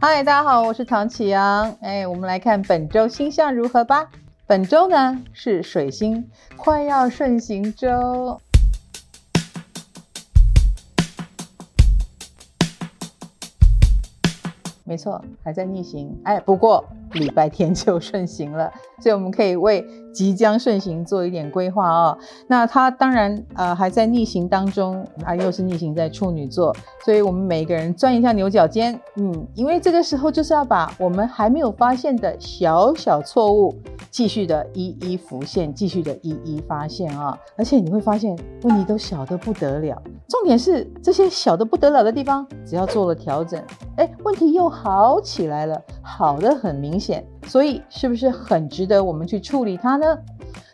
[0.00, 1.76] 嗨，大家好，我是唐启阳。
[1.80, 4.08] 哎，我们来看本周星象如何吧。
[4.46, 8.40] 本周呢是水星快要顺行周。
[14.88, 16.18] 没错，还在逆行。
[16.24, 16.82] 哎，不过
[17.12, 22.18] 礼拜天就顺行了，所以我们可以为即将顺行做一点规划哦。
[22.46, 26.74] 那它当然呃还在逆行当中，啊又是逆行在处女座，
[27.04, 33.74] 所以我们每个人钻一下牛角尖，嗯，因为这个时候就是要把我们还没有发现的小小错误，
[34.10, 43.62] 继续的一一浮现，继续的一一发现啊、而且你会发现问题都小得不得了，重点是这些小得不得了的地方，只要做了调整，
[43.98, 50.06] 哎，问题又好起来了，好的很明显，所以是不是很值得我们去处理它呢？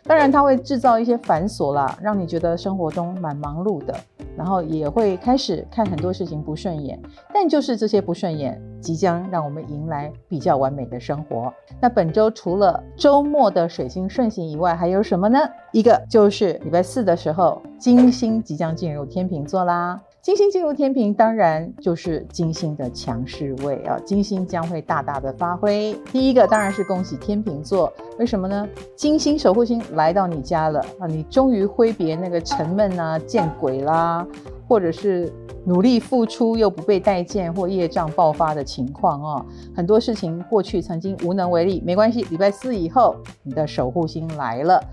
[0.03, 3.95] 当然，它会制造一些繁琐啦，让你觉得生活中蛮忙碌的，
[4.37, 7.01] 然后也会开始看很多事情不顺眼。
[7.33, 11.51] 但就是这些不顺眼，即将让我们迎来比较完美的生活。
[11.81, 15.39] 那本周除了周末的水星顺行以外，还有什么呢？
[15.71, 19.99] 一个就是礼拜四的时候，金星即将进入天秤座啦。
[20.25, 23.95] 金星进入天秤，当然就是金星的强势位啊！
[24.03, 25.95] 金星将会大大的发挥。
[26.11, 28.67] 第一个当然是恭喜天秤座，为什么呢？
[28.95, 31.05] 金星守护星来到你家了啊！
[31.05, 34.25] 你终于挥别那个沉闷啊、见鬼啦，
[34.67, 35.31] 或者是
[35.63, 39.45] 努力付出又不被待见或业障爆发的情况啊！
[39.75, 44.83] 很多事情过去曾经无能为力，没关系，礼拜四以后你的守护星来了。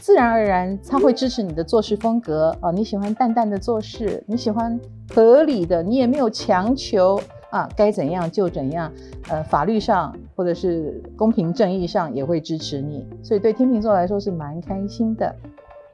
[0.00, 2.70] 自然而然，他会支持你的做事风格啊！
[2.70, 4.78] 你喜欢淡淡的做事，你喜欢
[5.12, 8.90] 合理的，你也没有强求啊，该怎样就怎样。
[9.28, 15.34] 呃，法律上或者是公平正义上也会支持你，所以对天秤座来说是蛮开心的。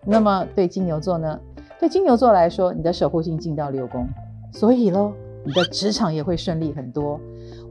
[0.04, 1.40] 那么对金牛座呢？
[1.80, 4.06] 对金牛座来说，你的守护星进到六宫，
[4.52, 5.12] 所以喽，
[5.44, 7.18] 你的职场也会顺利很多。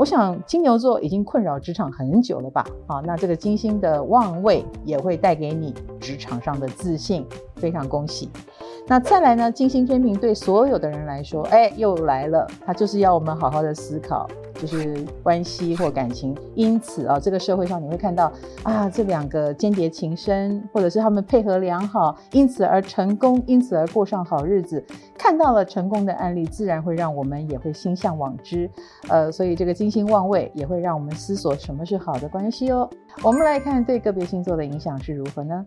[0.01, 2.66] 我想金牛座已经困扰职场很久了吧？
[2.88, 7.23] 啊，那这个金星的旺位也会带给你职场上的自信，
[7.57, 8.28] 非常恭喜。
[8.88, 9.51] 那再来呢？
[9.51, 14.28] 金星天秤对所有的人来说，哎，又来了，它就是要我们好好的思考。
[14.61, 24.85] 就是关系或感情，因此啊，这个社会上你会看到啊，这两个间谍情深，或者是他们配合良好，因此而成功，因此而过上好日子。
[25.17, 28.69] 看到了成功的案例，自然会让我们也会心向往之。
[29.09, 32.88] 呃，所以这个金星旺位也会让我们思索什么是好的关系哦。
[33.23, 35.66] 我们来看对个别星座的影响是如何呢？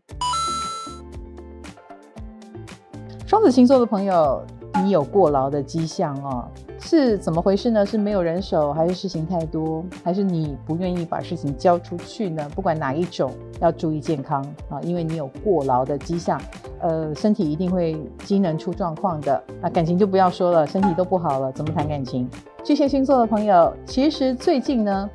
[3.27, 4.41] 双子星座的朋友，
[4.85, 6.47] 你有过劳的迹象哦。
[6.87, 7.85] 是怎么回事呢？
[7.85, 12.47] 是没有人手，还是事情太多，还是你不愿意把事情交出去呢？
[12.55, 16.39] 不管哪一种，要注意健康啊，因为你有过劳的迹象，
[16.81, 19.43] 呃，身体一定会机能出状况的。
[19.63, 22.29] 那感情就不要说了，身体都不好了，怎么谈感情？
[22.63, 25.09] 巨蟹星座的朋友，其实最近呢，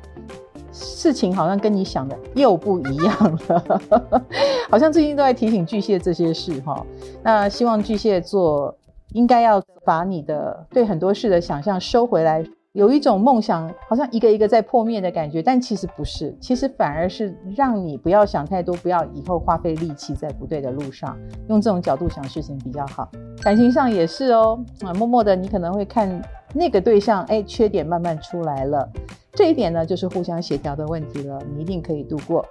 [0.72, 3.80] 事情好像跟你想的又不一样了，
[4.68, 6.84] 好像最近都在提醒巨蟹这些事哈。
[7.22, 8.74] 那希望巨蟹座。
[9.12, 21.18] 应该要把你的对很多事的想象收回来，有一种梦想好像一个一个在破灭的感觉，但其实不是，其实反而是让你不要想太多，不要以后花费力气在不对的路上，
[21.48, 23.10] 用这种角度想事情比较好。
[23.42, 26.22] 感情上也是哦，啊，默默的你可能会看
[26.54, 28.88] 那个对象，哎，缺点慢慢出来了，
[29.32, 32.44] 这一点呢就是互相协调的问题了，你一定可以度过。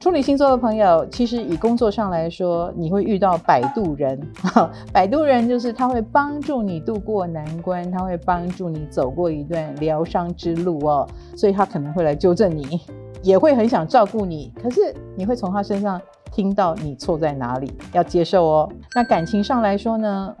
[0.00, 4.18] 处女星座的朋友，其实以工作上来说，你会遇到摆渡人。
[4.94, 11.06] 摆渡人就是他会帮助你度过难关，他会帮助你走过一段疗伤之路哦。
[11.36, 12.80] 所以他可能会来纠正你，
[13.20, 14.50] 也会很想照顾你。
[14.62, 14.80] 可是
[15.14, 16.00] 你会从他身上
[16.32, 18.72] 听到你错在哪里，要接受哦。
[18.94, 20.34] 那感情上来说呢，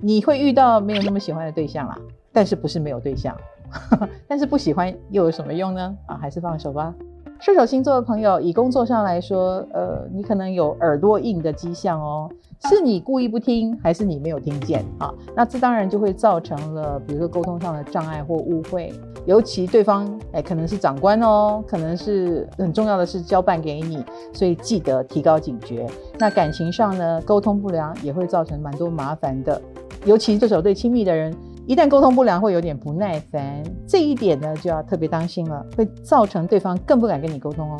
[0.00, 1.94] 你会遇到没有那么喜欢的对象啦，
[2.32, 3.36] 但是不是没有对象，
[4.26, 5.94] 但是不喜欢又有什么用呢？
[6.06, 6.94] 啊，还是放手吧。
[7.42, 12.30] 射手星座的朋友，以工作上来说，呃，你可能有耳朵硬的迹象哦，
[12.68, 15.12] 是你故意不听，还是你没有听见啊？
[15.34, 18.92] 那这当然就会造成了，比如说沟通上的障碍或误会，
[19.26, 25.84] 尤其对方哎，可能是长官哦，可能是很重要的事交办给你，所以记得提高警觉。
[26.20, 29.60] 那感情上呢，沟通不良也会造成蛮多麻烦的，
[30.04, 31.34] 尤其这时候对亲密的人。
[31.66, 37.78] 一旦沟通不良，会有点不耐烦，这一点呢就要特别当心了，会造成对方更不敢跟你沟通哦。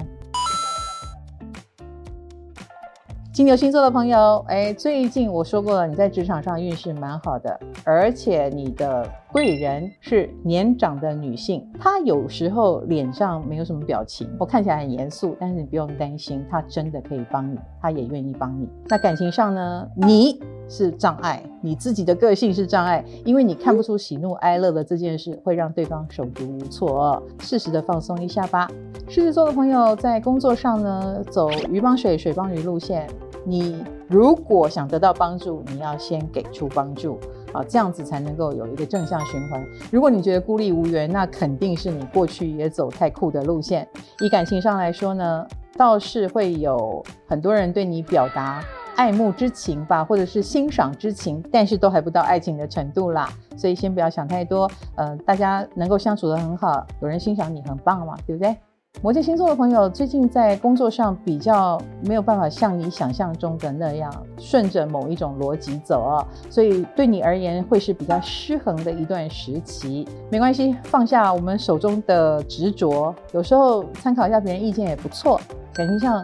[3.32, 18.69] 金牛星座的朋友，哎，最近我说过了，你在职场上运势蛮好的，而且你的贵人是年长的女性，她有时候脸上没有什么表情，我看起来很严肃，但是你不用担心，她真的可以帮你，她也愿意帮你。
[18.87, 20.38] 那感情上呢，你
[20.69, 27.23] 是障碍，你自己的个性是障碍，因为你看不出喜怒哀乐的这件事，会让对方手足无措哦。
[27.41, 28.69] 适时的放松一下吧。
[29.09, 33.06] 狮子座的朋友在工作上呢，走鱼帮水，水帮鱼路线。
[33.44, 37.19] 你如果想得到帮助，你要先给出帮助
[37.53, 39.61] 啊，这样子才能够有一个正向循环。
[39.91, 43.87] 如果你觉得孤立无援，那肯定是你过去也走太酷的路线。
[44.20, 45.44] 以感情上来说呢，
[45.76, 48.62] 倒是会有很多人对你表达。
[48.96, 54.70] 爱慕之情吧，或者是欣赏之情，但是都还不到爱情的程度啦，所以先不要想太多。
[54.96, 58.56] 呃，大家能够相处得很好，有人欣赏你，很棒嘛，对不对？
[59.00, 70.06] 摩羯星座的朋友最近在工作上比较没有办法像你想象中的那样顺着某一种逻辑走哦，所以对你而言会是比较失衡的一段时期。
[70.30, 75.40] 没关系，放下我们手中的执着，有时候参考一下别人意见也不错。
[75.72, 76.22] 感情上。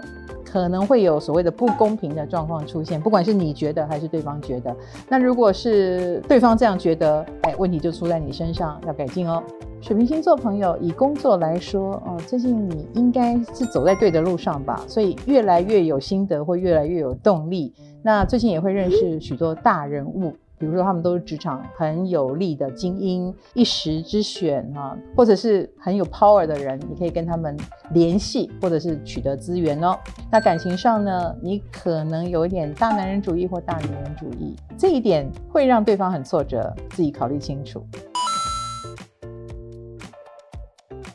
[0.50, 4.74] 可能会有所谓的不公平的状况出现，不管是你觉得还是对方觉得。
[5.08, 9.42] 那如果是对方这样觉得，哎，问题就出在你身上，要改进哦。
[9.80, 17.72] 水瓶星座朋友，以工作来说，哦，最近你应该是走在对的路上吧，所以越来越有心得，会越来越有动力。
[18.02, 20.34] 那最近也会认识许多大人物。
[20.58, 27.56] 比如说，他们都是职场很有力的精英，一时之选啊，或者是很有 power 的人，你可以跟他们
[27.92, 29.96] 联系，或者是取得资源哦。
[30.30, 37.86] 那感情上呢，你可能有一点大男人主义或大女人主义，这一点会让对方很挫折，自己考虑清楚。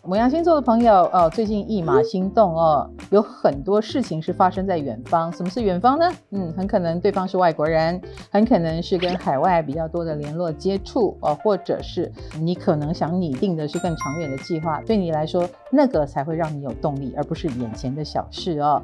[0.06, 5.31] 牡羊星座的朋友哦，最近一马心动哦，有很多事情是发生在远方。
[5.31, 6.12] 什么是远方呢？
[6.31, 8.01] 嗯，很可能对方是外国人，
[8.31, 14.81] 很可能是跟海外比较多的联络接触哦，或者是你可能想拟定的是更长远的计划。
[14.81, 18.81] 对你来说，那个才会让你有动力，而不是眼前的小事哦。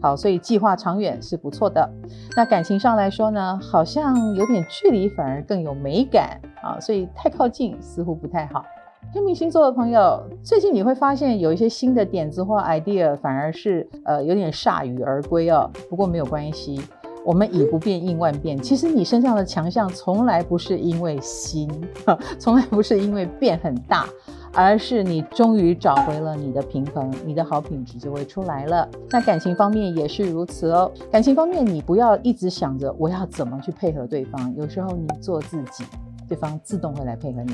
[0.00, 1.90] 好，所以计划长远是不错的。
[2.36, 8.64] 那感情上来说呢，好像有点距离反而更有美感啊，所以太靠近似乎不太好。
[9.10, 15.70] 天秤星座的朋友，最近你会发现有一些新的点子或 idea，反而是呃有点铩羽而归哦。
[15.90, 16.80] 不过没有关系，
[17.22, 18.58] 我们以不变应万变。
[18.58, 21.68] 其实你身上的强项从来不是因为新，
[22.38, 24.06] 从来不是因为变很大，
[24.54, 28.88] 而是你终于找回了你的平衡，你的好品质就会出来了。
[29.10, 30.90] 那感情方面也是如此哦。
[31.10, 35.84] 感情方面，你不要一直想着我要怎么去配合对方，有时候你做自己，
[36.26, 37.52] 对方自动会来配合你。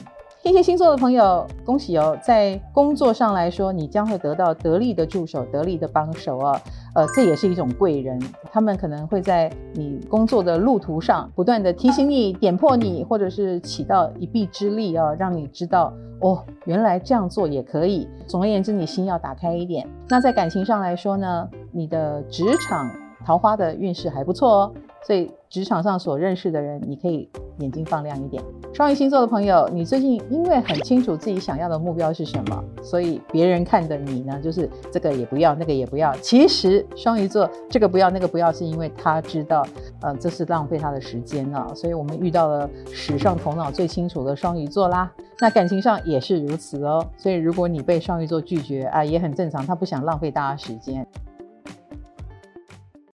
[0.49, 2.19] 天蝎星座的朋友，恭喜哦！
[2.23, 6.59] 在工作上来说，你将会得到得力的助手、得力的帮手哦。
[6.95, 8.19] 呃，这也是一种贵人，
[8.51, 15.93] 他们可能会在你工作的路途上不断地提醒你、点破你，或者是起到一臂之力哦，让你知道
[16.23, 18.09] 哦，原来这样做也可以。
[18.27, 19.87] 总而言之，你心要打开一点。
[20.09, 22.91] 那在感情上来说呢，你的职场
[23.25, 24.75] 桃花的运势还不错哦，
[25.07, 27.29] 所以职场上所认识的人，你可以
[27.59, 28.43] 眼睛放亮一点。
[28.73, 36.15] 双鱼星座的朋友，你最近因为很清楚自己想要的目标是什么，所以别人看的你呢，就是这个也不要，那个也不要。
[36.17, 39.67] 其实双鱼座这个不要，那个不要，是因为他知道，
[40.01, 41.67] 呃，这是浪费他的时间啊。
[41.75, 45.11] 所以我们遇到了史上头脑最清楚的双鱼座啦。
[45.41, 47.05] 那感情上也是如此哦。
[47.17, 51.07] 所以如果你被双鱼座拒绝啊，也很正常，他不想浪费大家时间。